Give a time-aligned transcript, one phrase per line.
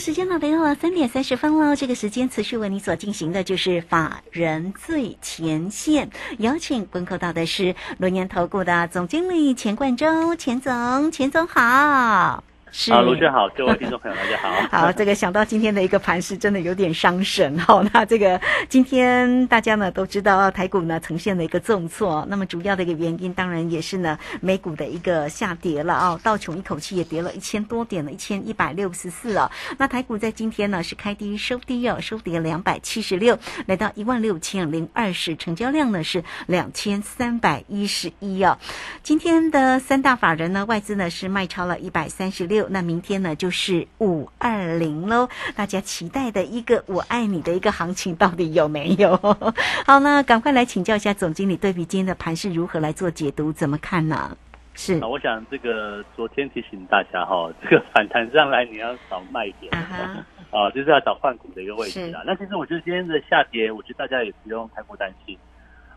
[0.00, 1.76] 时间呢来到了三点三十分喽。
[1.76, 12.42] 这个时间持续为你所进行的就是法人最前线，邀请观看到的是龙年投顾的总经理钱冠洲，钱总，钱总好。
[12.72, 14.50] 是，好，卢轩好，各位听众朋友大家好。
[14.70, 17.58] 好，这个想到今天的一个盘势，真的有点伤神。
[17.58, 29.50] 好，那这个今天大家呢都知道台股呢呈现了一个重挫，那么主要的一个原因当然也是呢美股的一个下跌了啊，道琼一口气也跌了一千多点了，一千一百六十四啊。
[29.76, 38.58] 那台股在今天呢是开低收低哦，收跌两百七十六，来到一万六千零二十，成交量呢是两千三百一十一啊。
[39.02, 42.59] 今天的三大法人呢外资呢是卖超了一百三十六。
[42.68, 49.16] 那明天呢就是五二零喽，大家期待的一个“我爱你”的一个行情到底有没有？
[49.86, 54.36] 好，那赶快来请教一下总经理，对比今天的盘是如何来做解读，怎么看呢？
[54.74, 59.70] 是啊，我想这个昨天提醒大家哈， 这个反弹上来你要找卖点
[60.50, 62.22] 啊，就是要找换股的一个位置啊。
[62.24, 65.36] 那其实我觉得今天的下跌，我觉得大家也不用太过担心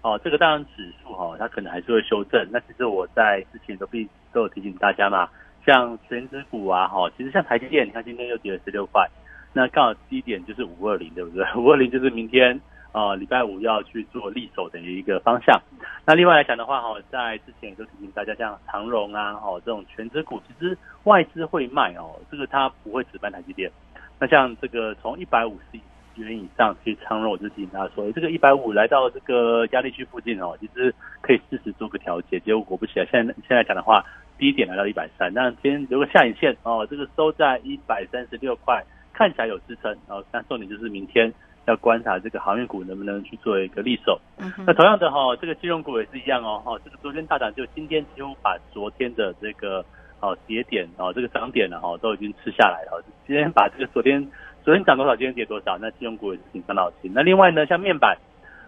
[0.01, 0.19] 哦。
[0.23, 2.45] 这个当然指数哈，它可能还是会修正。
[2.51, 5.29] 那其实我在之前都必都有提醒大家嘛。
[5.65, 9.07] 像全指股啊，哈，其实像台积电，你看今天又跌了十六块，
[9.53, 11.45] 那刚好低点就是五二零，对不对？
[11.55, 12.59] 五二零就是明天
[12.91, 15.61] 啊，礼拜五要去做利手的一个方向。
[16.05, 23.71] 那另外来讲的话，哈，在之前也都提醒大家，像长荣啊，哈，这种全指股，其实外资会卖哦，这个它不会只卖台积电。
[24.19, 25.79] 那像这个从一百五十
[26.21, 32.39] 元以上，去长荣我就提醒大家说，这个一百五来到这个压力区附近哦，其实可以适时做个调节。
[32.41, 34.03] 结果果不其然，现在现在讲的话。
[34.37, 39.91] 低点来到一百三，那今天如果下影线哦，这个收在一百三十六块，看起来有支撑。
[40.07, 41.31] 然后，但重点就是明天
[41.65, 44.19] 要观察这个航运股能不能去做一个利手。
[44.65, 46.61] 那同样的哈，这个金融股也是一样哦。
[46.65, 49.85] 哈，这个昨天大涨，就今天几乎把昨天的这个
[50.19, 53.03] 哦跌点哦这个涨点呢哈都已经吃下来了。
[53.27, 54.25] 今天把这个昨天
[54.63, 57.11] 昨天涨多少，今天跌多少，那金融股也是挺伤脑筋。
[57.13, 58.17] 那另外呢，像面板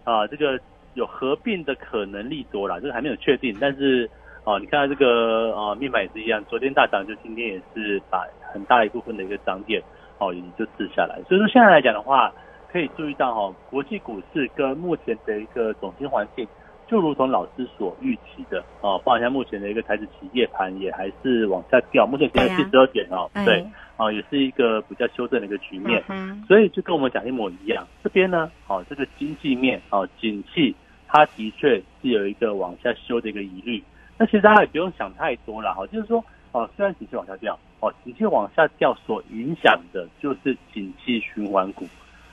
[0.04, 0.58] 啊，这个
[0.94, 4.08] 有合并的可能力多了，这个还没有确定，但是。
[4.46, 9.82] 哦，你看到这个哦，面板也是一样，昨天大涨，就今天也是把很大一部分的一个涨点
[10.18, 11.20] 哦，也就吃下来。
[11.28, 12.32] 所以说现在来讲的话，
[12.70, 16.46] 可以注意到哈，国际股市跟目前的一个总金环境，
[16.86, 26.00] 就如同老师所预期的哦，包括像目前的一个台子企业盘也还是往下掉，目前现在七十二点哦，对，哦，也是一个比较修正的一个局面。
[26.46, 30.72] 所以就跟我们讲一模一样，这边呢，哦，这个经济面哦，景气
[31.08, 33.82] 它的确是有一个往下修的一个疑虑。
[34.18, 41.86] 那其实大家也不用想太多了哈，就是说哦，虽然景气往下掉，哦，景气往下掉所影响的就是景气循环股。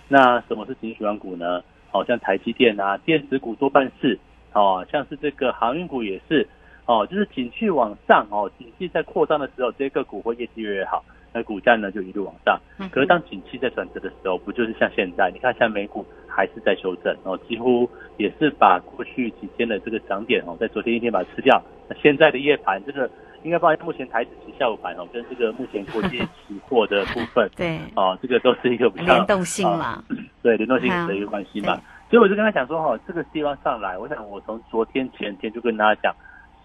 [0.08, 1.62] 那什么是景气循环股呢？
[1.92, 4.18] 哦，像台积电啊，电子股多半是
[4.54, 6.48] 哦，像是这个航运股也是
[6.86, 12.60] 哦，就是景气往上哦，景气在扩张的时候，这个股会业绩越来越好，那股价呢就一路往上。
[12.92, 15.32] 可是当景气在转折的时候，不就是像现在？
[15.34, 16.06] 你看像美股。
[16.36, 21.62] 还是在修正哦，几乎也是把过去几天的这个涨点哦，在昨天一天把它吃掉。
[21.88, 23.08] 那现在的夜盘，这个
[23.44, 30.04] 应该放在目前台指期下午盘哦，跟这个目前国际期货的部分， 对，哦，这个都是一个比较联动性嘛，
[30.42, 31.80] 对，联动性的一个关系嘛。
[32.10, 36.16] 所以我就跟他讲说，哈，这个地方上来，我想我从昨天前天就跟大家讲，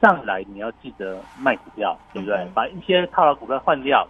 [0.00, 2.38] 上来你要记得卖股票，对不对？
[2.54, 4.08] 把一些套牢股票换掉，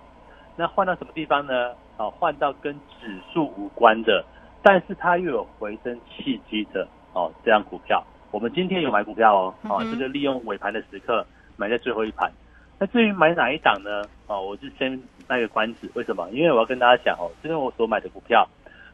[0.58, 1.72] 那换到什么地方呢？
[1.98, 4.24] 哦，换到跟指数无关的。
[4.60, 11.24] 但是它又有回升契机的哦，这样股票，我们今天有买股票哦，哦，这个利用尾盘的时刻
[11.56, 12.28] 买在最后一盘。
[12.76, 14.02] 那至于买哪一档呢？
[14.26, 15.88] 哦，我就先卖个关子。
[15.94, 16.28] 为什么？
[16.32, 18.44] 因为我要跟大家讲哦，这是我所买的股票，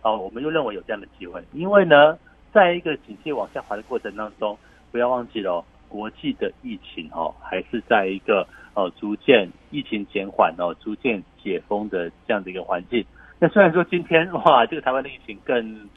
[0.02, 1.42] 哦，我们又认为有这样的机会。
[1.54, 2.18] 因为呢，
[2.52, 4.58] 在一个景气往下滑的过程当中，
[4.92, 13.04] 不要忘记了，哦国际的疫情哦，还是在一个哦逐渐疫情减缓哦，逐渐解封的这样的一个环境。
[13.38, 15.88] 那虽然说今天哇，这个台湾的疫情更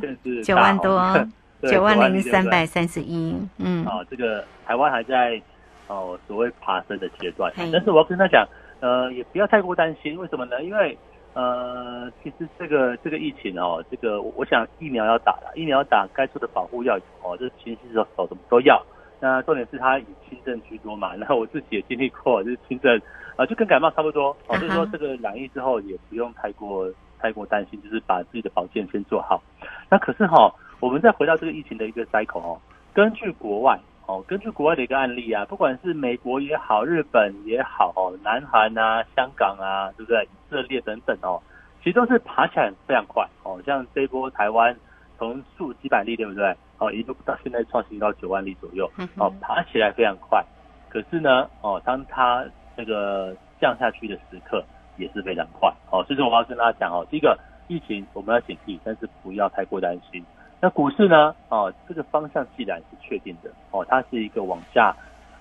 [0.00, 1.00] 更是九万多，
[1.68, 5.40] 九万零三百三十一，嗯，啊，这个台湾还在
[5.88, 8.46] 哦所谓爬升的阶段，但是我要跟他讲，
[8.80, 10.62] 呃，也不要太过担心，为什么呢？
[10.62, 10.96] 因为
[11.34, 18.80] 呃，其实这个这个疫情哦，这个我想疫苗要打了，疫苗打该做的保护要有哦，这勤洗手手什么都要。
[19.22, 23.00] 那重点是它以轻症居多嘛， 然后我自己也经历过，就是轻症。
[23.34, 26.86] 啊，就跟感冒差不多，哦，所以说这个染疫之后也不用太过
[27.18, 29.42] 太过担心，就是把自己的保健先做好。
[29.88, 32.60] 那可是哈，我们再回到这个疫情的一个 cycle 哦，
[32.92, 40.22] 根据国外哦，根据国外的一个案例啊，不管是美国也好，日本也好，哦，南韩啊、香港啊，对不对？
[40.24, 41.40] 以色列等等哦，
[41.82, 43.58] 其实都是爬起来非常快哦。
[43.64, 44.76] 像这波台湾
[45.22, 46.52] 从数几百例，对不对？
[46.78, 50.44] 哦，一路到现在创新到九万例左右，哦，爬起来非常快。
[50.88, 52.44] 可是呢，哦，当它
[52.76, 54.64] 这个降下去的时刻，
[54.96, 56.02] 也是非常快哦。
[56.02, 57.38] 所以说我要跟大家讲哦，第一个
[57.68, 60.24] 疫情我们要警惕，但是不要太过担心。
[60.60, 61.32] 那股市呢？
[61.50, 64.92] 哦，这个方向既然是确定的哦，它是一个往下，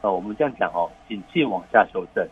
[0.01, 2.23] 呃，我们这样讲哦，景气往下修正，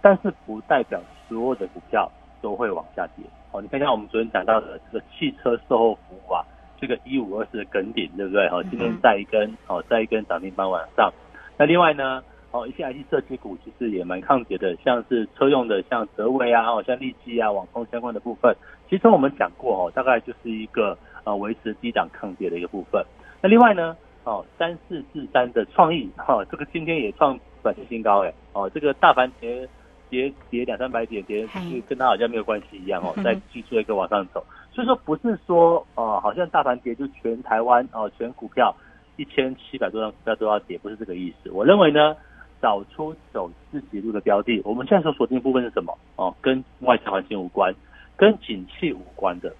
[0.00, 0.98] 但是不代表
[1.28, 2.10] 所有的股票
[2.40, 3.60] 都会往下跌哦。
[3.60, 6.42] 你看一下我们昨天讲到的这个汽车售后服务啊，
[6.80, 8.46] 这个一五二四的梗顶，对不对？
[8.48, 11.12] 哦，今天再一根哦，再一根涨停板往上。
[11.56, 18.54] 那另外呢，哦，一些 IC 设计股其实也蛮抗跌的，像是车用的，像德威啊，哦，像利基啊，网通相关的部分，
[18.88, 20.96] 其实我们讲过哦，大概就是一个。
[21.24, 23.02] 啊，维持低档抗跌的一个部分。
[23.40, 29.66] 那另外呢，哦，三四四三的创意，哈，这个今天也创短期新高，哎，哦，这个大盘跌
[30.10, 34.44] 跌跌两三百点，跌就跟它好像没有关系一样，哦， 再继续一个往上走。
[34.74, 38.74] 所以说不是说，哦，好像大盘跌就全台湾哦，全股票
[39.16, 41.50] 一千七百多张股票都要跌，不是这个意思。
[41.50, 42.16] 我认为呢，
[42.60, 45.96] 找出走自己路的标的，我们现在所锁定的部分是什么？
[46.16, 47.72] 哦，跟外在环境无关，
[48.16, 49.54] 跟景气无关的。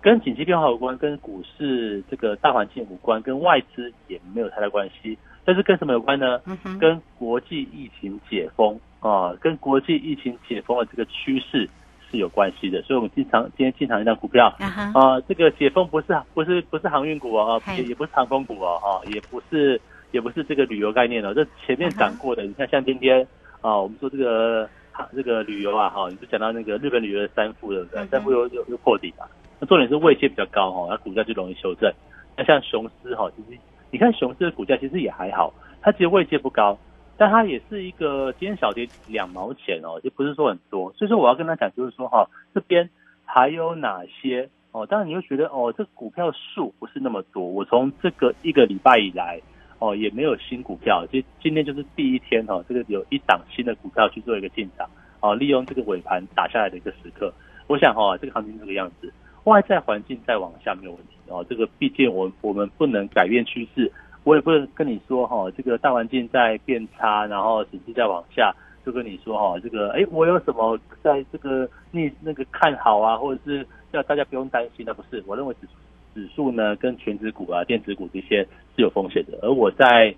[0.00, 5.18] 跟景气变化有关，跟股市这个大环境无关，跟外资也没有太大关系。
[5.44, 6.40] 但是跟什么有关呢？
[6.78, 11.68] 跟国际疫情解封啊，跟国际疫情解封的这个趋势
[12.10, 12.82] 是有关系的。
[12.82, 23.26] 所以我们经常今天进场一张股票啊，这个解封不是不是不是航运股哦，也也不是航空股哦，哈，也不是也不是这个旅游概念哦，这前面涨过的，你看像今天
[23.60, 24.68] 啊，我们说这个
[25.14, 28.04] 这个旅游啊，哈，你就讲到那个日本旅游的三富对不对？
[28.06, 29.24] 三富又又又破底嘛。
[29.60, 31.92] 那重点是位阶比较高哈，那股价就容易修正。
[32.36, 33.58] 那像雄狮哈，其实
[33.90, 35.52] 你看雄狮的股价其实也还好，
[35.82, 36.78] 它其实位阶不高，
[37.18, 40.92] 但它也是一个今天小跌两毛钱哦，就不是说很多。
[40.92, 42.88] 所以说我要跟他讲，就是说哈，这边
[43.24, 44.86] 还有哪些哦？
[44.86, 47.42] 当然你会觉得哦，这股票数不是那么多。
[47.44, 49.40] 我从这个一个礼拜以来
[49.80, 54.88] 哦，也没有新股票，就今天就是第一天哈，这个有一档新的股票去做一个进场
[55.20, 57.34] 哦，利用这个尾盘打下来的一个时刻，
[57.66, 59.12] 我想哈，这个行情这个样子。
[59.44, 63.90] 外在环境再往下没有问题哦，这个毕竟我我们不能改变趋势，
[64.28, 68.54] 我也不能跟你说哈，这个大环境在变差，然后经济在往下，
[68.84, 75.24] 就跟你说哈，这个哎，我有什么在这个你那个看好啊，或者是叫大家不用担心的，不是？
[75.26, 75.66] 我认为指
[76.14, 78.46] 指数呢跟全指股啊、电子股这些
[78.76, 80.14] 是有风险的，而我在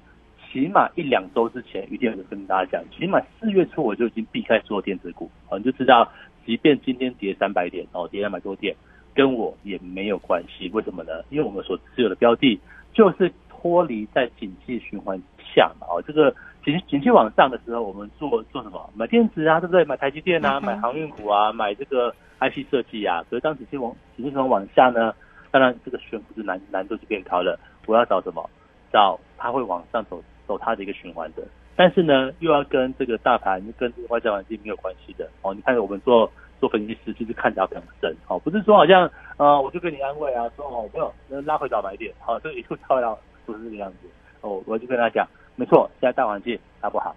[0.50, 6.10] 起码一两周之前，一定有跟大家讲，起码四月初我就已经避开所有电子股，哦，你就知道，
[6.44, 8.74] 即便今天跌三百点哦，跌两百多点。
[9.12, 11.10] 跟我也没有关系，为什么呢？
[11.30, 12.58] 因为我们所持有的标的
[12.94, 13.30] 就是
[13.60, 15.20] 脱离在景气循环
[15.54, 15.86] 下嘛。
[15.90, 16.34] 哦，这个
[16.64, 18.88] 景景气往上的时候，我们做做什么？
[18.94, 19.84] 买电子啊，对不对？
[19.84, 22.10] 买台积电啊，买航运股啊，买这个
[22.40, 23.22] IC 设计啊。
[23.28, 25.14] 可是当景气往景气循环往下呢，
[25.50, 27.58] 当然这个选股的难难度就变高了。
[27.86, 28.48] 我要找什么？
[28.92, 31.42] 找它会往上走走它的一个循环的，
[31.76, 35.28] 但是呢，又要跟这个大盘跟这个外在环境没有关系的。
[35.42, 36.30] 哦，你看我们做。
[36.60, 43.18] 做分析师就是看起来很深，哦，不是说好像，呃，我就跟你安慰啊，说哦，没有，那拉回早买点，好，这个一路跳到
[43.52, 44.08] 不是这个样子，
[44.40, 45.26] 哦，我就跟他讲，
[45.56, 47.14] 没错，现在大环境它不好，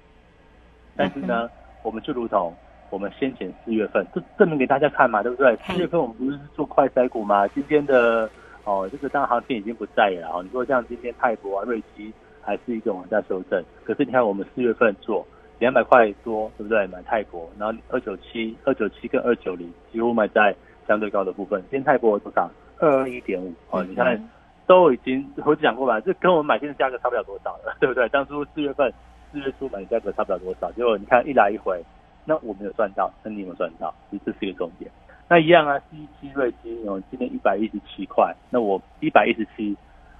[0.96, 1.50] 但是呢，
[1.84, 2.54] 我们就如同
[2.90, 5.56] 我们先前四月份，这证明给大家看嘛，对不对？
[5.66, 8.30] 四月份我们不是做快筛股嘛，今天的
[8.64, 15.26] 哦，这个当然行情已经不在了，哦，你说像今天泰国啊、瑞基还是一个往下修正，可是你看我们四月份做。
[15.60, 16.86] 两百块多，对不对？
[16.88, 20.54] 买泰国，然后二九七、二九七跟二九零几乎买在
[20.86, 21.62] 相对高的部分。
[21.70, 22.52] 今天泰国多少？
[22.80, 23.54] 二二一点五。
[23.70, 24.18] 哦，你看
[24.66, 26.00] 都已经我讲过吧？
[26.00, 28.08] 这跟我们买进的价格差不了多少了，对不对？
[28.10, 28.92] 当初四月份
[29.32, 31.84] 四月初买的价格差不了多少，结果你看一来一回，
[32.26, 33.94] 那我没有赚到，那你有没有赚到？
[34.10, 34.90] 其实这是一个重点。
[35.28, 39.76] 那一样啊一七瑞金哦，今天一百一十七块，那我一百一十七。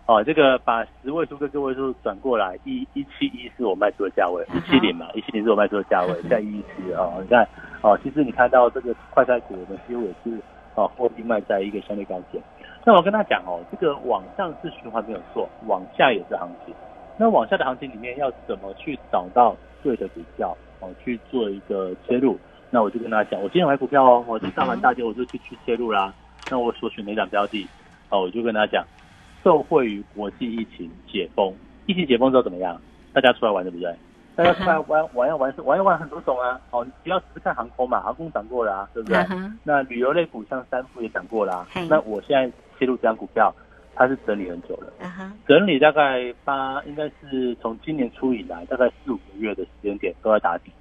[0.06, 7.48] 哦，这个把十位数跟个位数转过来，一一七一是我卖出的价位，一七零嘛，一七零是我卖出的价位，现在一一七哦，你看
[7.82, 10.38] 哦，其实你看到这个快餐股，我们几乎也是
[10.76, 12.44] 哦，货币卖在一个相对高点。
[12.86, 16.74] 那我跟他讲哦，这个往上是循环没有错，往下也是行情。
[17.18, 22.38] 那往下的行情里面要怎么去找到对的股票哦，去做一个切入？
[22.70, 26.14] 那我就跟他讲，我今天买股票哦，我上完大跌我就去去切入啦。
[26.50, 27.68] 那我所选哪档标的
[28.10, 28.86] 哦，我就跟他讲。
[29.44, 31.54] 受惠于国际疫情解封，
[31.86, 32.80] 疫情解封之后怎么样？
[33.12, 33.94] 大家出来玩对不对？
[34.36, 36.60] 大家出来玩玩要玩是玩要玩很多种啊。
[36.72, 39.20] 哦，不要只是看航空嘛，航空涨过了啊，对不对？
[39.64, 41.68] 那旅游类股像三富也涨过啦。
[41.90, 43.54] 那我现在切入这张股票，
[43.96, 44.94] 它是整理很久了，
[45.48, 50.72] 整理大概八，应该是从今年初以来，大概四五个月的时间点都在打底。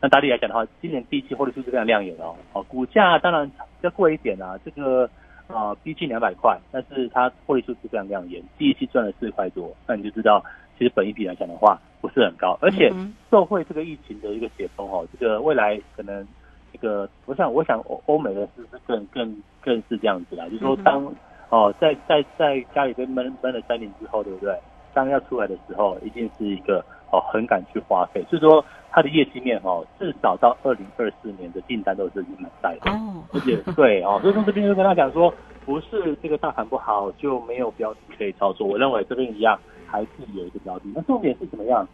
[0.00, 2.34] 那打底来讲的话，今年第一期获利数是非常亮眼的哦。
[2.52, 3.50] 哦，股价当然
[3.82, 5.08] 要贵一点啊，这个。
[5.52, 10.40] 啊，逼近两百块，但是它获利数是非常亮眼，第一期赚了四块多，那你就知道，
[10.78, 12.88] 其实本一比来讲的话不是很高，而且
[13.28, 16.24] 受惠这个疫情的一个解封哦，这个未来可能
[16.72, 21.12] 这个，我想我想欧欧美的是是更更更是这样子啦，就是说当
[21.50, 24.58] 哦在在在家里被闷闷了三年之后，对不对？
[24.92, 32.90] 当要出来的时候，一定是一个哦很敢去花费，所以说它的业绩面哦，至少到二零二四年的订单都是满载的，
[33.32, 35.32] 而且对哦，所以从这边就跟他讲说，
[35.64, 41.86] 不是这个大盘不好就没有标的可以操作，我认为这边一样还是有一个标的，那重点是怎么样？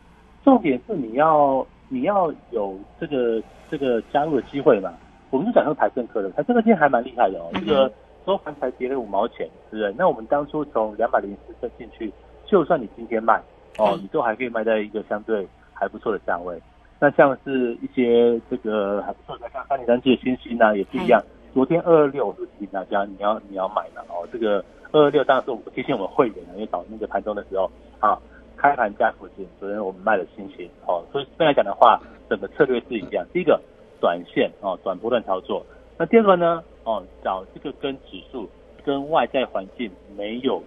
[0.43, 4.91] 重点是你要你要有这个这个加入的机会嘛？
[5.29, 7.93] 我们就讲说台政科的，台政科今天还蛮厉害的哦，这个
[8.27, 9.95] 收盘才跌了五毛钱，是不是？
[9.97, 12.13] 那我们当初从两百零四分进去。
[12.45, 13.41] 就算你今天卖
[13.79, 16.61] 哦，你都还可以卖在一个相对还不错的价位。
[17.01, 21.23] 那像是一些这个还不错的，像三零三七的星星呢，也是一样。
[21.53, 24.27] 昨天二二六我是提醒大家你要你要买了哦。
[24.33, 28.17] 这个二二六当然是我提醒我们会员呢，因为早那个盘中的时候啊，
[28.57, 31.05] 开盘价附近，昨天我们卖了星星哦。
[31.11, 33.27] 所以这边来讲的话，整个策略是一样。
[33.33, 33.61] 第一个
[34.01, 35.65] 短线哦，短波段操作。
[35.99, 38.49] 那第二个呢哦，找这个跟指数
[38.83, 40.63] 跟外在环境没有。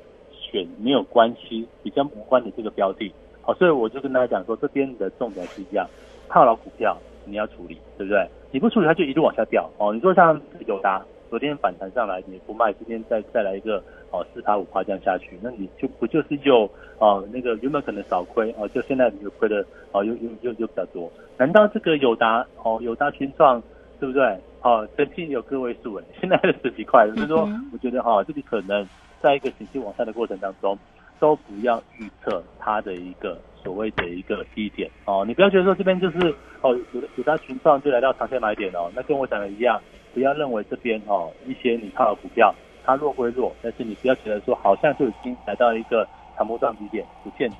[0.51, 5.87] 选没有关系，比较无关的这个标的，好，所以我就跟大家讲说，这边的重点是一样，
[6.27, 8.27] 套牢股票你要处理，对不对？
[8.49, 9.93] 你不处理，它就一路往下掉哦。
[9.93, 21.11] 你说像友达昨天反弹上来，你不卖，今天再再来一个哦四趴五趴这样下去，那你就不就是又哦那个原本可能少亏哦，就现在你就亏的哦又又又又比较多。
[21.37, 23.61] 难道这个友达哦友达群创
[23.99, 24.35] 对不对？
[24.61, 28.87] 哦，曾经有个位数哎，现在是十几块，所以说我觉得哈，这里可能。
[29.21, 30.79] 在一个情绪往上的过程当中，
[31.19, 35.25] 都不要预测它的一个所谓的一个低点哦。
[35.27, 38.89] 你不要觉得说这边就是哦，有有它群创就来到长线买点哦。
[38.95, 39.77] 那跟我讲的一样，
[40.13, 47.57] 不要认为这边哦一些你套的股票它弱归弱，但是你不要觉得说好像就已经来到一个长波段低点，不见得。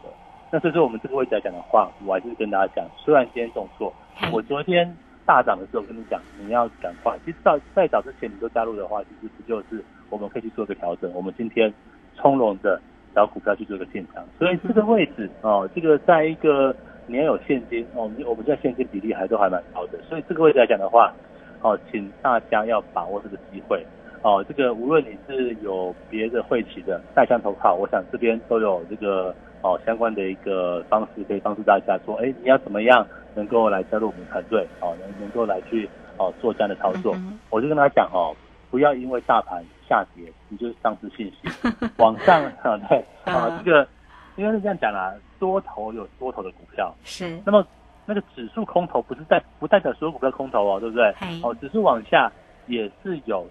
[0.49, 3.93] 那所以说我们这个位置来讲的话，我还是跟大家讲，虽然今天重挫，
[4.31, 4.95] 我昨天
[5.29, 7.15] 大涨的时候跟你讲，你要赶快。
[7.23, 9.83] 其实早在早之前你都加入的话，其实不就是。
[10.09, 11.13] 我们可以去做个调整。
[11.13, 11.71] 我们今天
[12.15, 12.81] 从容的
[13.13, 21.13] 找股票去做个建仓，所以这个位置哦，这个在一个你要有现金哦，我们现在现金比例还都还蛮高的，所以这个位置来讲的话，
[21.61, 23.85] 哦，请大家要把握这个机会
[24.23, 24.43] 哦。
[24.49, 33.05] 这个无论你是有别的会企的带枪投靠，我想这边都有这个哦相关的一个方式可以帮助大家说，哎，你要怎么样
[33.35, 37.15] 能够来加入我们团队哦，能能够来去哦做这样的操作。
[37.49, 38.35] 我就跟他讲哦。
[38.71, 41.73] 不要因为大盘下跌，你就丧失信心。
[41.97, 43.87] 往上啊，对啊，这个
[44.35, 45.11] 应该是这样讲啦。
[45.39, 47.41] 多头有多头的股票，是。
[47.43, 47.65] 那么
[48.05, 51.11] 那个指数空头不是代不代表所有股票空头哦，对不对？
[51.41, 52.31] 哦，指数往下
[52.67, 53.47] 也是有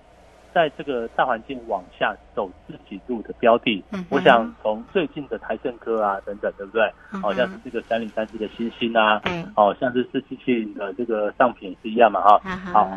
[0.53, 3.83] 在这个大环境往下走自己路的标的。
[4.11, 6.93] 我想从最近的台盛科啊等等，对不对？
[7.21, 9.21] 好像是这个三零三四的星星啊，
[9.57, 12.39] 哦，像是四七七的这个上品是一样嘛，哈。
[12.73, 12.91] 好，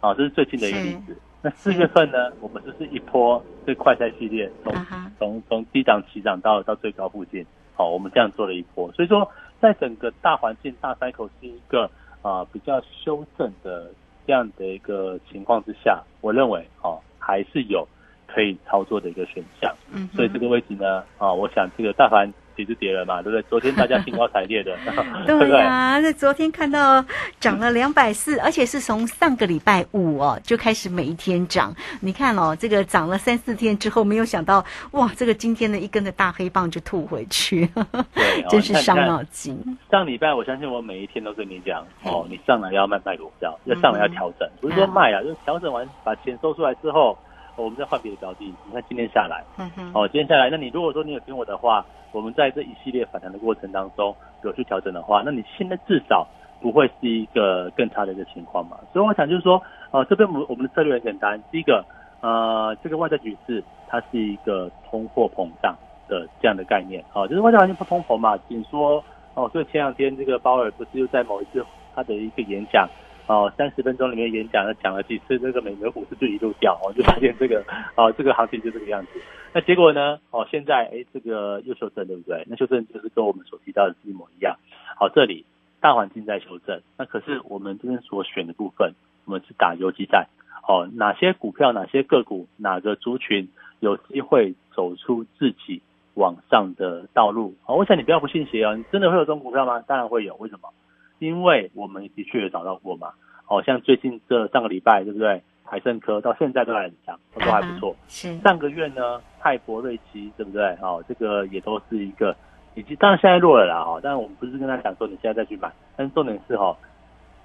[0.00, 1.16] 好，这是最近的一个例子。
[1.40, 2.32] 那四月份呢？
[2.40, 4.74] 我们就是一波这快赛系列，从
[5.18, 7.46] 从从低档起涨到到最高附近，
[7.76, 8.90] 好，我们这样做了一波。
[8.92, 11.88] 所以说，在整个大环境大 cycle 是一个
[12.22, 13.88] 啊比较修正的
[14.28, 17.88] 这样的一个情况之下，我认为哦还是有
[18.26, 19.74] 可以操作的一个选项。
[19.90, 22.30] 嗯，所以这个位置呢，啊，我想这个大盘。
[22.58, 23.42] 跌就跌了嘛，对不对？
[23.48, 24.76] 昨天大家兴高采烈的，
[25.26, 26.00] 对呀。
[26.00, 27.04] 那昨天看到
[27.38, 31.72] 涨了两百四，而且是从上个礼拜五哦就开始每一天涨。
[32.00, 37.68] 你看哦，这个涨了三四天之后，没有想到哇，这个今天的一根的大黑棒就吐回去，
[38.12, 39.56] 对，真是伤脑筋。
[39.88, 47.16] 上礼拜我相信我每一天都跟你讲哦，你上来要卖卖股票，要上来要调整，不是说卖啊，就是调整完把钱收出来之后。
[47.62, 49.44] 我们再换别的标的，你看今天下来，
[49.92, 56.26] 哦，今天下来，那你如果说你有听我的话，我们在这一系列反弹的过程当中有去调整的话，那你现在至少
[56.60, 58.78] 不会是一个更差的一个情况嘛。
[58.92, 59.60] 所以我想就是说，
[59.90, 61.84] 呃，这边我我们的策略很简单，第一个，
[62.20, 65.76] 呃，这个外在局势它是一个通货膨胀
[66.08, 69.02] 的这样的概念，哦，就是外在环境不通膨嘛，仅说，
[69.34, 72.88] 哦，所以前两天这个鲍尔不是又在某一次他的一个演讲。
[73.28, 77.62] 哦，三十分钟里面演讲了讲了几次，这个美国股市就一路掉，我就发现这个，
[77.94, 79.20] 哦，这个行情就这个样子。
[79.52, 80.18] 那结果呢？
[80.30, 82.42] 哦，现在哎，这个又修正，对不对？
[82.48, 84.56] 那修正就是跟我们所提到的一模一样。
[84.96, 85.44] 好，这里
[85.78, 88.94] 大环境在修正，那可是我们这边所选的部分，
[89.26, 90.26] 我们是打游击战。
[90.66, 93.48] 哦，哪些股票、哪些个股、哪个族群
[93.80, 95.82] 有机会走出自己
[96.14, 97.54] 往上的道路？
[97.66, 99.80] 哦，我想你不要不信邪哦，你真的会有这种股票吗？
[99.86, 100.70] 当然会有，为什么？
[101.18, 103.12] 因为我们的确有找到过嘛，
[103.44, 105.42] 好像最近这上个礼拜，对不对？
[105.70, 107.94] 海盛科到现在都还很强，都还不错。
[108.08, 110.64] 是上个月呢，泰博瑞奇，对不对？
[110.80, 112.34] 哦，这个也都是一个，
[112.74, 114.00] 以及当然现在弱了啦，哦。
[114.02, 116.74] 但是我们不是跟他讲说你现在再去买，但是重点是哈，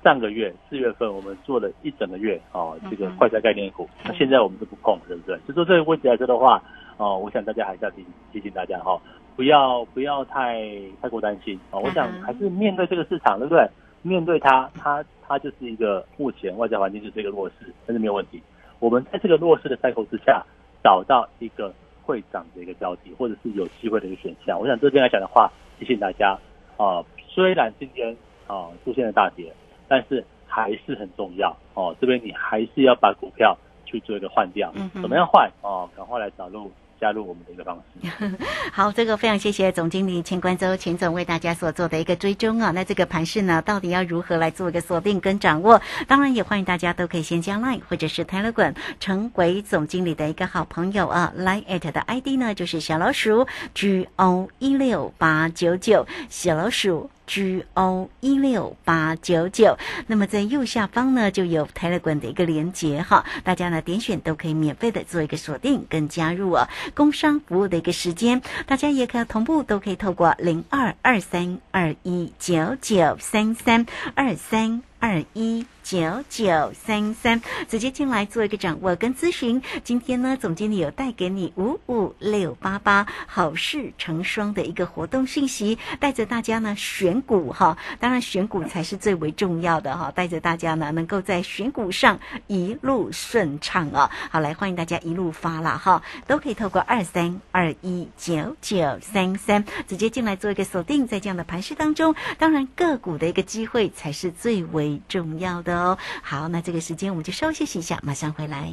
[0.05, 5.37] 上个月四月份我们做了一整个月哦，这个快餐概念股，那现在我们都不碰，对不对？
[5.45, 6.63] 就说这个问题来说的话，
[6.97, 8.99] 哦，我想大家还是要提提醒大家哈，
[9.35, 10.61] 不要不要太
[11.01, 11.79] 太过担心啊。
[11.79, 13.67] 我想还是面对这个市场，对不对？
[14.01, 18.41] 面对它，它它就是一个目前外在环境是这个弱势，但是没有问题。
[18.79, 20.43] 我们在这个弱势的赛口之下，
[20.83, 21.73] 找到一个
[22.03, 24.59] 会涨的一个标的，或者是有机会的一个选项。
[24.59, 26.37] 我想这边来讲的话，提醒大家
[26.77, 28.15] 啊，虽然今天
[28.47, 29.53] 啊出现了大跌。
[29.85, 35.87] 但是还是很重要哦，这边你还是要把股票去做一个换掉，怎么样换哦？
[35.95, 36.71] 赶快来找路
[37.03, 38.31] 加入我们的一个方式。
[38.71, 42.71] 好，这个非常谢谢总经理钱冠周钱总为大家所做的一个追踪啊。
[42.71, 45.81] 那这个盘势呢，到底要如何来做一个锁定跟掌握？
[46.07, 51.33] 当然也欢迎大家都可以先加 Line 或者是 Telegram 成为总经理的一个好朋友啊。
[51.37, 57.09] Line at 的 ID 呢就是小老鼠 G O 一六八九九小老鼠。
[57.25, 59.77] G O 一六八九九，
[60.07, 66.69] 那么在右下方呢就有 Telegram 的一个连接哈，大家呢点选都可以免费的做一个锁定跟加入啊。
[66.93, 74.81] 工商服务的一个时间，大家也可以同步都可以透过零二二三二一九九三三二三。
[75.03, 79.61] 二一九九三三，直接进来做一个掌握跟咨询。
[79.83, 94.09] 今天呢，总经理有带给你五五六八八好事成双的一个活动信息，带着大家呢选股哈，当然选股才是最为重要的哈，带着大家呢能够在选股上一路顺畅啊。
[94.31, 104.93] 好，来欢迎大家一路发了哈，都可以透过二三二一九九三三直接进来做一个锁定，在这样的盘势当中，当然个股的一个机会才是最为。
[105.09, 108.71] 重要的哦，好，那这个时间我们就稍休息一下，马上回来。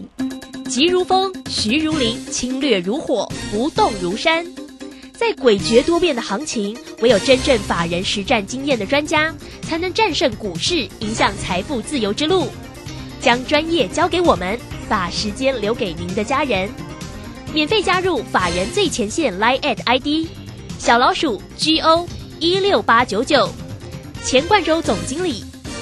[0.69, 4.47] 急如风，徐如林，侵略如火，不动如山。
[5.12, 12.49] 在诡谲多变的行情，唯有真正法人实战经验的专家，才能战胜股市，迎向财富自由之路。
[13.21, 16.71] 将专业交给我们，把时间留给您的家人。
[17.52, 20.28] 免费加入法人最前线 Line at ID
[20.78, 22.08] 小老鼠 G O
[22.39, 23.50] 一六八九九，
[24.25, 25.45] 钱冠洲总经理。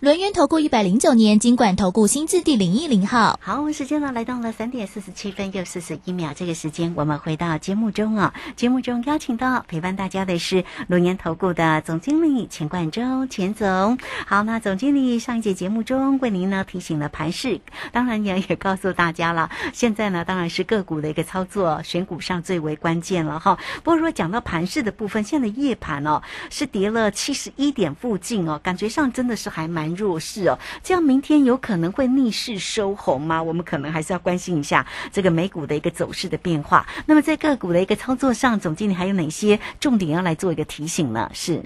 [0.00, 8.32] 轮源投顾一百零九年金管投顾新字第零一零号，好，我们时间呢来到了三点四十七分又四十一秒，这个时间我们回到节目中啊。
[8.54, 13.98] 节目中邀请到陪伴大家的是轮源投顾的总经理钱冠洲钱总。
[14.24, 23.58] 好，那总经理上一节节目中为您呢提醒了盘势，当然也也告诉大家了，现在呢当然是个股的一个操作选股上最为关键了哈。
[23.82, 29.87] 不过如讲到盘势的部分，现在夜盘哦是跌了七十一点附近哦，感觉上真的是还蛮。
[29.94, 33.42] 弱势哦，这样明天有可能会逆势收红吗？
[33.42, 36.86] 我们可能还是要关心一下这个美股的一个走势的变化。
[37.06, 41.30] 那么在个股的一个操作上，总经理还有哪些重点要来做一个提醒呢？
[41.32, 41.62] 是，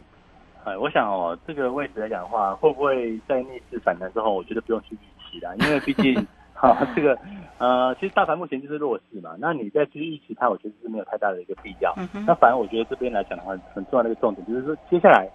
[0.64, 4.98] 哎，我想哦，这个位置来讲的话，会不会在逆势反弹之后，我觉得不用去预
[5.30, 6.14] 期啦，因为毕竟
[6.54, 7.18] 哈，这个
[7.58, 11.94] 呃，其实大盘目前就是弱势嘛，那你再去预期它，我觉得是没有太大的一个必要。
[11.96, 15.28] 嗯那反而我觉得这边来讲的话，很重要的一个重点就是说，接下来。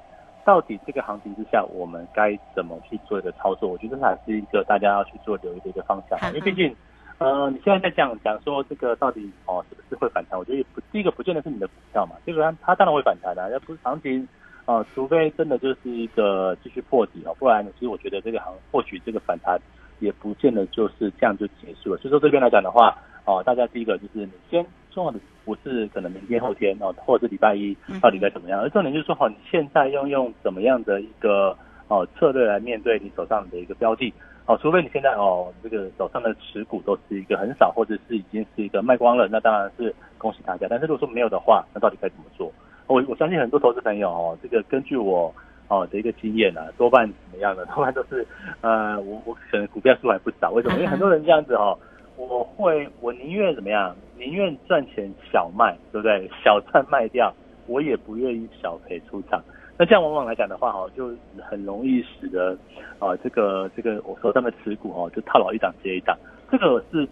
[0.47, 3.67] 到底这个行情之下，我们该怎么去做一个操作？
[3.67, 6.17] 我觉得这还是一个大家要去做留意的一个方向。
[6.29, 6.73] 因为毕竟，
[7.17, 10.39] 呃，你现在在讲讲说这个到底哦是不是会反弹？
[10.39, 14.25] 我觉得不，第一个不见得是你的股票嘛，这个它它当然会反弹的，要不是行情
[14.63, 19.59] 啊，除非真的就是一个继续破底哦，不然其实我觉得这个行或许这个反弹
[19.99, 21.97] 也不见得就是这样就结束了。
[21.97, 25.19] 所以说这边来讲的话，哦，大家第一个就是你先重要的。
[25.47, 28.59] 不是可能明天后天哦，或者是礼拜一到底该怎么样？
[28.59, 31.55] 而重点就是说，好，你现在要用怎么样的一个
[31.87, 34.13] 哦策略来面对你手上的一个标的
[34.45, 40.67] 哦，除非你现在哦这个手上的持股都是一个很少，或者是已经是一个卖光了，那当然是恭喜大家。
[40.69, 42.51] 但是如果说没有的话，那到底该怎么做？
[42.87, 45.33] 我我相信很多投资朋友哦，这个根据我
[45.69, 47.65] 哦的一个经验呢，多半怎么样的？
[47.67, 48.27] 多半都是
[48.59, 50.75] 呃，我我可能股票数还不少，为什么？
[50.75, 51.79] 因为很多人这样子哦。
[52.17, 53.95] 我会，我宁愿怎么样？
[54.17, 56.27] 宁愿赚钱小卖，对不对？
[56.43, 57.31] 小赚卖掉，
[57.67, 59.41] 我也不愿意小赔出场。
[59.77, 62.57] 那这样往往来讲的话，哈，就很容易使得
[62.97, 66.17] 啊，这个这个我手上的持股哦，就套牢一档接一档。
[66.49, 67.07] 这个是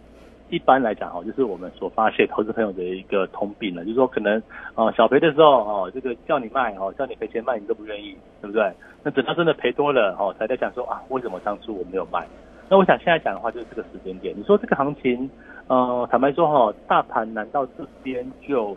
[0.49, 4.41] 一般来讲哈，就是我们所发现投资朋友的一个通病了，就是说可能
[4.73, 8.71] 啊小赔的时候哦，这个叫你卖哦，叫你赔钱卖，你都不愿意，对不对？
[9.03, 12.25] 那等到真的赔多了哦，才在想说啊，为什么当初我没有卖？
[12.69, 14.33] 那我想现在讲的话，就是这个时间点。
[14.37, 15.29] 你说这个行情，
[15.67, 18.75] 呃，坦白说哈，大盘难道这边就？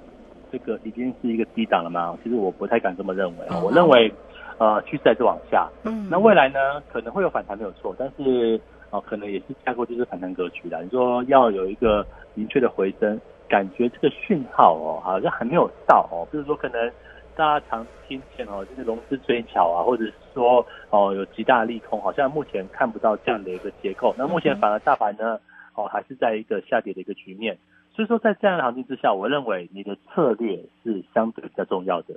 [0.50, 2.16] 这个已经是一个低档了吗？
[2.24, 3.60] 其实我不太敢这么认为啊。
[3.62, 4.10] 我认为，
[4.56, 5.68] 呃，趋势还是往下。
[5.84, 6.08] 嗯。
[6.10, 10.82] 那未来呢，可能会有反弹没有错，但是哦，可能也是架构就是反弹格局的。
[10.82, 16.24] 你说要有一个明确的回升，感觉这个讯号哦，好像还没有到哦。
[16.32, 16.90] 就是说，可能
[17.38, 24.12] 大家常听见哦，就是融资追缴啊，或者是说哦有极大利空，好像目前看不到这样的一个结构。
[24.18, 25.38] 那目前反而大盘呢，
[25.76, 27.56] 哦还是在一个下跌的一个局面。
[27.94, 32.16] 所以说，在这样的行情之下，我认为你的策略是相对比较重要的。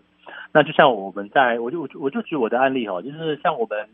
[0.53, 3.87] 那就像我们在，我就我就我就举我的案例哈，就是像我们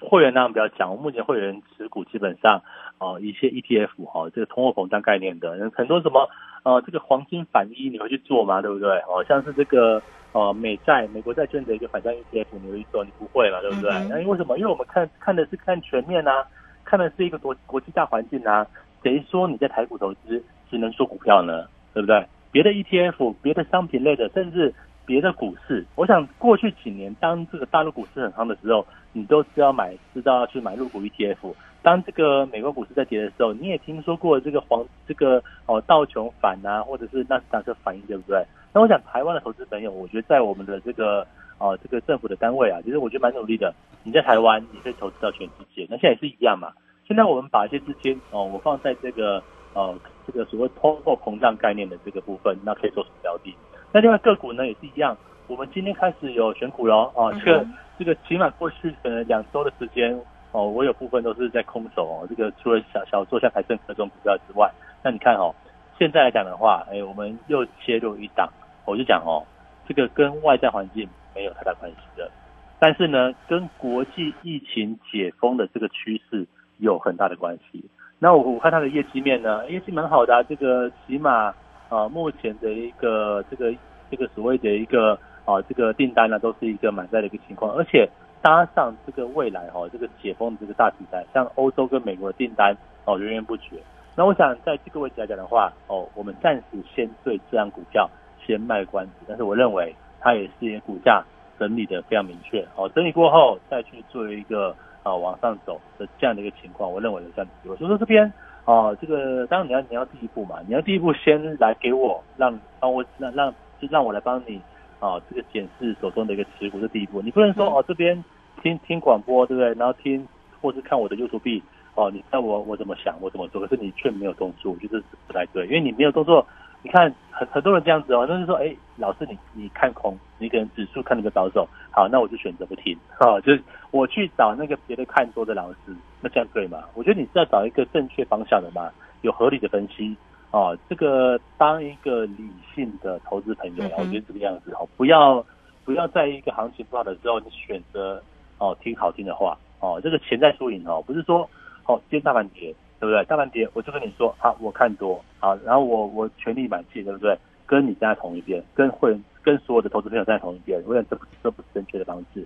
[0.00, 2.62] 会员那样比较讲，我目前会员持股基本上
[2.98, 6.28] 哦一些 ETF 哈，这个通货膨胀概念的，很多什么
[6.66, 8.60] 呃这个黄金反一你会去做吗？
[8.60, 8.98] 对不对？
[9.06, 10.02] 哦，像是这个
[10.32, 13.04] 呃美债美国债券的一个反向 ETF 你会去做？
[13.04, 13.90] 你不会了，对不对？
[14.10, 14.58] 那因为什么？
[14.58, 16.44] 因为我们看看的是看全面啊，
[16.84, 18.66] 看的是一个国国际大环境啊。
[19.02, 20.42] 谁说你在台股投资？
[20.68, 22.26] 只能说股票呢，对不对？
[22.50, 24.74] 别的 ETF、别的商品类的，甚至
[25.04, 31.54] 别的股市，我想过去几年，当这个大陆股市很夯的时候，你都知道买，知道要去买入股 ETF。
[31.86, 38.44] 当这个美国股市在跌的时候，你也听说过这个黄这个哦道琼反啊，或者是纳斯达克反应，对不对？
[38.72, 41.24] 那我想台湾的投资朋友，我觉得在我们的这个
[41.58, 43.72] 哦这个政府的单位啊，其实我觉得蛮努力的。
[44.02, 46.72] 你在台湾，你可以投资到全世界，那现在也是一样嘛。
[47.06, 49.40] 现在我们把一些资金哦，我放在这个。
[49.74, 49.94] 呃，
[50.26, 53.54] 这个所谓通货膨胀概念的这个部分，那可以做什么标的？
[53.92, 55.14] 那另外个股呢也是一样，
[55.48, 57.66] 我们今天开始有选股喽哦，这个
[57.98, 60.18] 这个起码过去可能两周的时间
[60.56, 62.26] 哦，我有部分都是在空手哦。
[62.26, 64.72] 这个除了小小做像台盛科这种股票之外，
[65.04, 65.54] 那你看哦，
[65.98, 68.48] 现在来讲的话，哎，我们又切入一档，
[68.86, 69.44] 我就讲哦，
[69.86, 72.30] 这个跟外在环境没有太大关系的，
[72.78, 76.46] 但是呢，跟国际疫情解封的这个趋势
[76.78, 77.84] 有很大的关系。
[78.18, 81.52] 那我我看它的业绩面呢，业绩蛮好的，这个起码
[81.90, 83.74] 啊，目前的一个这个
[84.10, 85.12] 这个所谓的一个
[85.44, 88.08] 啊这个订单呢，都是一个满载的一个情况，而且
[88.46, 92.72] 搭上这个未来哈这个解封的这个大题材，像欧洲跟美国的订单
[93.04, 93.76] 哦源源不绝。
[94.14, 96.62] 那我想在这个位置来讲的话，哦，我们暂时
[96.94, 98.08] 先对这样股票
[98.46, 101.24] 先卖关子，但是我认为它也是股价
[101.58, 104.72] 整理的非常明确，哦，整理过后再去做一个。
[105.02, 107.76] 啊，往上走的这样的一个情况，我认为有这样的机会。
[107.76, 108.24] 所以说这边
[108.64, 114.60] 啊，这个当然你要你要第一步嘛，你要第一步先来给我，让帮我让让就让我来帮你
[114.98, 117.22] 啊，这个检视手中的一个持股是第一步。
[117.22, 118.20] 你不能说哦这边
[118.62, 119.72] 听听广播对不对？
[119.74, 120.26] 然后听
[120.60, 121.62] 或是看我的 YouTube
[121.94, 126.46] 哦，你看我我怎么想我怎么做，可是你却没有动作，我觉得是不太对，因为你没有动作。
[126.82, 136.84] 你看很很多人这样子哦，就是说，哎，老师你你看空，你可能指数看那个保守，好，那我就选择不听，哦，就是我去找那个别的看多的老师，那这样对吗？
[136.94, 138.92] 我觉得你是要找一个正确方向的嘛，
[139.22, 140.14] 有合理的分析，
[140.52, 145.44] 哦，这个当一个理性的投资朋友，我觉得这个样子，哦，不要
[145.84, 148.22] 不要在一个行情不好的时候，你选择
[148.58, 151.48] 哦听好听的话，哦，这个潜在输赢哦，不是说
[151.86, 152.74] 哦今天大盘跌。
[152.98, 153.22] 对不对？
[153.26, 157.36] 大盘跌，我就跟你说，好，我看多，好，然后我我全力买进，对不对？
[157.66, 162.42] 跟你站在同一边，跟会跟所有的投资朋友站在同一边，我想这不这不是正确的方式。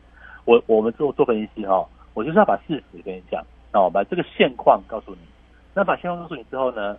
[0.47, 5.19] 我我们做做分析哈，我就是要把事实跟你讲，那我把这个现况告诉你。
[5.73, 6.97] 那把现况告诉你之后呢，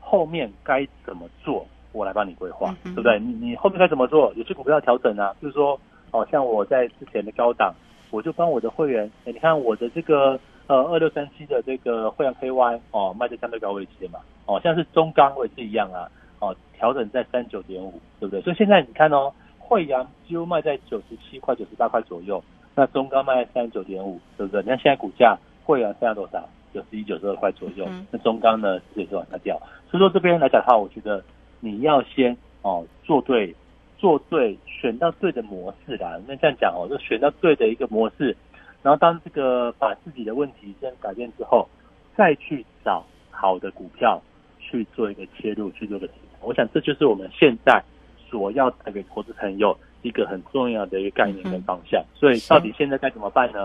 [0.00, 3.20] 后面该怎么做，我来帮你规划，对不对？
[3.20, 4.32] 你你后面该怎么做？
[4.34, 5.78] 有些股票要调整啊，就是说，
[6.10, 7.72] 哦，像我在之前的高档，
[8.10, 10.38] 我就帮我的会员，哎，你看我的这个。
[10.68, 16.06] 呃，二六三七的这个汇阳 KY 哦，卖在相对高位置嘛，哦，像是中钢也是一样啊，
[16.40, 18.42] 哦，调整在三九点五，对不对？
[18.42, 22.44] 所以现在你看哦，汇阳几乎卖在九十七块、九十八块左右，
[22.74, 24.60] 那中钢卖在三十九点五，对不对？
[24.60, 26.46] 你看现在股价，汇阳现在多少？
[26.74, 29.58] 九十一、九十二块左右，那中钢呢也是往下掉。
[29.90, 31.24] 所以说这边来讲的话，我觉得
[31.60, 33.54] 你要先哦做对，
[33.98, 36.18] 做对，选到对的模式啦。
[36.26, 38.36] 那这样讲哦，就选到对的一个模式。
[38.82, 41.68] 然后当这个把自己的问题先改变之后，
[42.16, 44.22] 再去找好的股票
[44.60, 46.08] 去做一个切入，去做个
[46.40, 47.82] 我想这就是我们现在
[48.30, 52.00] 所要带给投资朋友一个很重要的一个概念跟方向。
[52.14, 53.64] 所以到底现在该怎么办呢？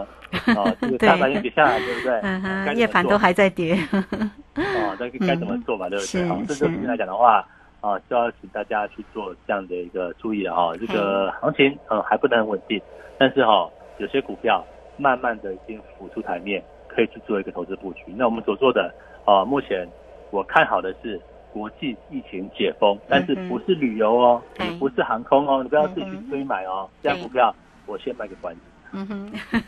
[0.58, 2.74] 啊， 这个大盘又跌下来，对不对？
[2.76, 3.76] 夜盘都还在跌。
[3.92, 5.88] 啊， 那该怎么做嘛？
[5.90, 6.26] 对不对？
[6.28, 7.48] 好，这就今天来讲的话，
[7.84, 10.72] 啊，就要请大家去做这样的一个注意了哈。
[10.78, 12.82] 这个行情呃还不能很稳定，
[13.18, 14.64] 但是哈有些股票
[14.96, 18.06] 慢慢的已经浮出台面，可以去做一个投资布局。
[18.16, 18.90] 那我们所做的
[19.26, 19.86] 啊，目前
[20.32, 21.20] 我看好的是
[21.52, 27.54] 国际疫情解封，但是不是旅游哦，也不是航空哦，你不要自己去追买哦，这样股票
[27.86, 28.62] 我先卖个关子。
[28.96, 29.62] 嗯哼，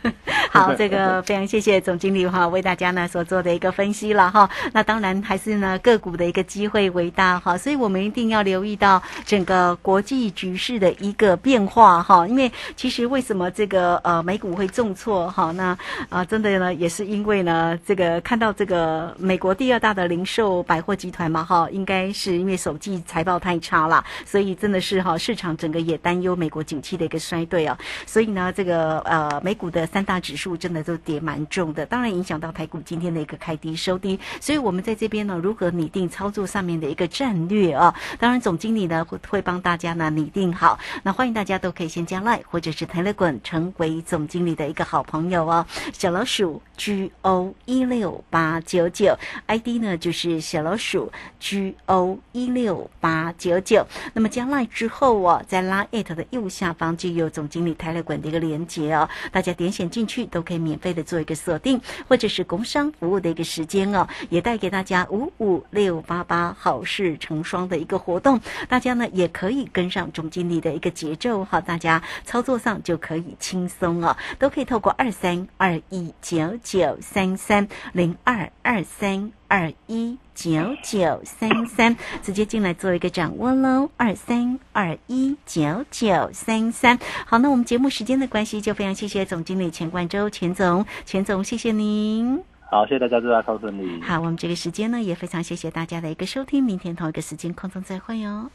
[0.50, 4.48] 好， 这个非常谢谢总经理哈，为大家呢所做的一个分析了哈。
[4.72, 12.24] 那当然还是呢个股的一个机会为大哈，所以我们一定要留意到整个国际局势的一个变化哈。
[12.28, 15.50] 因为其实为什么这个呃美股会重挫哈？
[15.56, 15.76] 那
[16.08, 27.76] 啊真的呢也是因为呢这个看到这个美国第二大的零售百货集团嘛哈，应该是因为首季财报太差了，所以真的是哈市场整个也担忧美国景气的一个衰退啊。
[28.06, 29.15] 所以呢这个呃。
[29.16, 34.20] 呃，美股的三大指数真的都跌蛮重的，当然影响到台股今天的一个开低收低。
[34.42, 37.94] 所以，我们在这边呢，如何拟定操作上面的一个战略啊？
[38.18, 40.78] 当然，总经理呢会会帮大家呢拟定好。
[41.02, 45.64] 那欢迎大家都可以先加 Line 或者是 Telegram 成为总经理的一个好朋友哦。
[45.94, 53.86] 小老鼠 G O 一六八九九 ID 呢就是小老鼠 G O 一六八九九。
[54.12, 59.05] 那么加 Line 之后哦，在拉 it 的右下方就有总经理 Telegram 的一个连接哦。
[59.32, 68.40] 大家点选进去都可以免费的做一个锁定，或者是工商服务的一个时间哦，也带给大家五五六八八好事成双的一个活动。
[68.68, 79.35] 大家呢也可以跟上总经理的一个节奏哈，大家操作上就可以轻松哦，都可以透过二三二一九九三三零二二三。
[79.48, 83.90] 二一九九三三，直接进来做一个掌握喽。
[83.96, 92.42] 二三二一九九三三，好，那我们节目时间的关系，就非常谢谢总经理钱冠周钱总，钱总谢谢您。
[92.68, 94.02] 好，谢谢大家，祝大家顺利。
[94.02, 98.50] 好，我们这个时间呢，也非常谢谢大家的一个收听，明天同一个时间空中再会哦。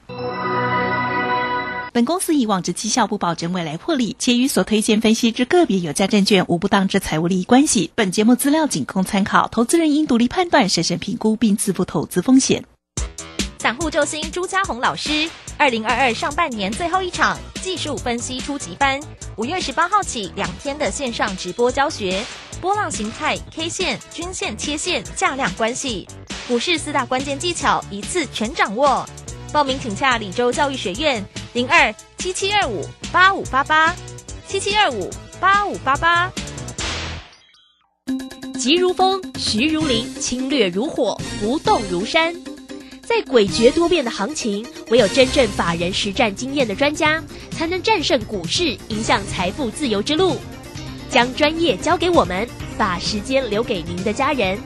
[1.94, 7.92] 本公司以往之绩效不保证未来获利，且与所推荐分析之个别有价证券无不当之财务利益关系。
[7.96, 12.64] 本节目资料仅供参考，投资人应独立判断、审慎评估并自负投资风险。
[13.60, 18.98] 散户救星朱家红老师，二零二二上半年最后一场技术分析初级班，
[19.36, 22.24] 五月十八号起两天的线上直播教学，
[22.62, 26.08] 波浪形态、K 线、均线、切线、价量关系，
[26.48, 29.06] 股市四大关键技巧一次全掌握。
[29.52, 31.24] 报名请洽李州教育学院。
[31.54, 33.94] 零二七七二五八五八八，
[34.48, 35.10] 七七二五
[35.40, 36.32] 八五八八。
[38.58, 42.34] 急如风，徐如林，侵略如火，不动如山。
[43.02, 50.38] 在诡谲多变的行情，唯有真正法人实战经验的专家，才能战胜股市，迎向财富自由之路。
[51.10, 54.58] 将专业交给我们，把时间留给您的家人。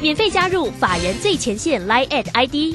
[0.00, 2.74] 免费加入法人最前线 Line at ID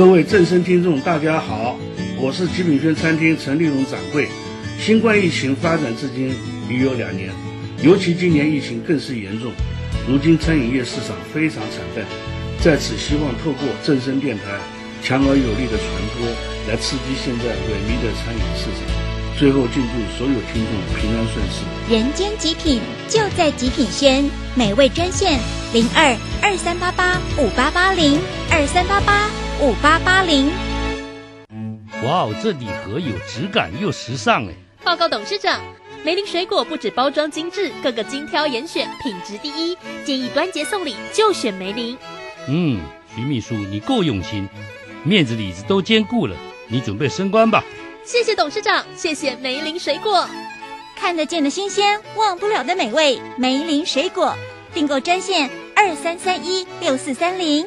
[0.00, 1.78] 各位正声听众，大家好，
[2.18, 4.26] 我是极品轩餐厅陈立荣掌柜。
[4.78, 6.32] 新冠疫情发展至今
[6.70, 7.28] 已有两年。
[7.82, 9.52] 尤其今年疫情更是严重，
[10.08, 12.02] 如今餐饮业市场非常惨淡，
[12.64, 14.44] 在此希望透过正声电台
[15.02, 15.86] 强而有力的传
[16.16, 16.26] 播，
[16.66, 18.88] 来刺激现在萎靡的餐饮市场。
[19.38, 21.94] 最后，敬祝所有听众平安顺遂。
[21.94, 25.38] 人间极品就在极品轩，美味专线
[25.74, 28.18] 零二二三八八五八八零
[28.50, 29.28] 二三八八
[29.62, 30.50] 五八八零。
[32.02, 34.54] 哇哦，这礼盒有质感又时尚哎！
[34.82, 35.60] 报告董事长。
[36.02, 39.76] 梅林水果不止包装精致，个个精挑严选，品质第一。
[40.02, 41.98] 建议端节送礼就选梅林。
[42.48, 42.80] 嗯，
[43.14, 44.48] 徐秘书你够用心，
[45.04, 46.34] 面子里子都兼顾了。
[46.68, 47.62] 你准备升官吧？
[48.02, 50.26] 谢谢董事长，谢谢梅林水果。
[50.96, 54.34] 看得见的新鲜，忘不了的美味，梅林水果
[54.72, 57.66] 订购专线二三三一六四三零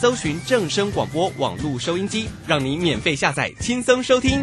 [0.00, 4.40] 搜寻正声广播网络收音机，让您免费下载，轻松收听。